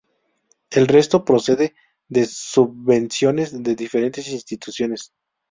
[0.71, 1.75] El resto, procede
[2.07, 5.13] de subvenciones de diferentes instituciones.